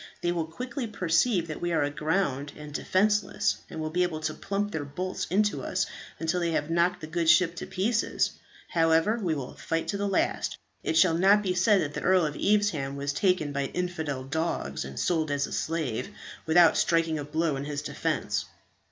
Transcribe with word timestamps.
They 0.21 0.31
will 0.31 0.45
quickly 0.47 0.87
perceive 0.87 1.47
that 1.47 1.61
we 1.61 1.71
are 1.71 1.83
aground 1.83 2.53
and 2.57 2.73
defenceless, 2.73 3.57
and 3.69 3.79
will 3.79 3.91
be 3.91 4.01
able 4.01 4.19
to 4.21 4.33
plump 4.33 4.71
their 4.71 4.83
bolts 4.83 5.27
into 5.29 5.61
us 5.61 5.85
until 6.17 6.39
they 6.39 6.53
have 6.53 6.71
knocked 6.71 7.01
the 7.01 7.05
good 7.05 7.29
ship 7.29 7.55
to 7.57 7.67
pieces. 7.67 8.31
However, 8.69 9.19
we 9.21 9.35
will 9.35 9.53
fight 9.53 9.89
to 9.89 9.97
the 9.97 10.07
last. 10.07 10.57
It 10.81 10.97
shall 10.97 11.13
not 11.13 11.43
be 11.43 11.53
said 11.53 11.81
that 11.81 11.93
the 11.93 12.01
Earl 12.01 12.25
of 12.25 12.35
Evesham 12.35 12.95
was 12.95 13.13
taken 13.13 13.53
by 13.53 13.65
infidel 13.67 14.23
dogs 14.23 14.85
and 14.85 14.99
sold 14.99 15.29
as 15.29 15.45
a 15.45 15.53
slave, 15.53 16.09
without 16.47 16.77
striking 16.77 17.19
a 17.19 17.23
blow 17.23 17.55
in 17.55 17.65
his 17.65 17.83
defence." 17.83 18.45